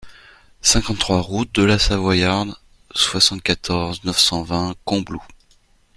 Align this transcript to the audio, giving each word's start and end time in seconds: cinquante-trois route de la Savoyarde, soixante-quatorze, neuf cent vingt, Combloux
cinquante-trois 0.63 1.21
route 1.21 1.53
de 1.53 1.61
la 1.63 1.77
Savoyarde, 1.77 2.55
soixante-quatorze, 2.95 4.03
neuf 4.03 4.17
cent 4.17 4.41
vingt, 4.41 4.73
Combloux 4.83 5.21